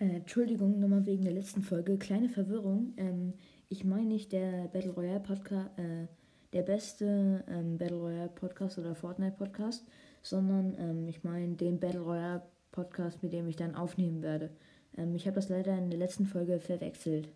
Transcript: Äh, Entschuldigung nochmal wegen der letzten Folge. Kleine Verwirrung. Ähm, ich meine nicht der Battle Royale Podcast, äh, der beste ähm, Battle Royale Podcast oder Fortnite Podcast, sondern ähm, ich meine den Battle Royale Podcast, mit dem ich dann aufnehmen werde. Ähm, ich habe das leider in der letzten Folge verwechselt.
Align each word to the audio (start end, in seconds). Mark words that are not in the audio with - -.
Äh, 0.00 0.16
Entschuldigung 0.16 0.80
nochmal 0.80 1.04
wegen 1.04 1.24
der 1.24 1.34
letzten 1.34 1.62
Folge. 1.62 1.98
Kleine 1.98 2.30
Verwirrung. 2.30 2.94
Ähm, 2.96 3.34
ich 3.68 3.84
meine 3.84 4.06
nicht 4.06 4.32
der 4.32 4.68
Battle 4.68 4.92
Royale 4.92 5.20
Podcast, 5.20 5.78
äh, 5.78 6.06
der 6.54 6.62
beste 6.62 7.44
ähm, 7.46 7.76
Battle 7.76 7.98
Royale 7.98 8.30
Podcast 8.30 8.78
oder 8.78 8.94
Fortnite 8.94 9.36
Podcast, 9.36 9.86
sondern 10.22 10.74
ähm, 10.78 11.06
ich 11.06 11.22
meine 11.22 11.54
den 11.54 11.78
Battle 11.78 12.00
Royale 12.00 12.42
Podcast, 12.72 13.22
mit 13.22 13.32
dem 13.34 13.46
ich 13.46 13.56
dann 13.56 13.74
aufnehmen 13.74 14.22
werde. 14.22 14.50
Ähm, 14.96 15.14
ich 15.14 15.26
habe 15.26 15.34
das 15.34 15.50
leider 15.50 15.76
in 15.76 15.90
der 15.90 15.98
letzten 15.98 16.24
Folge 16.24 16.58
verwechselt. 16.60 17.28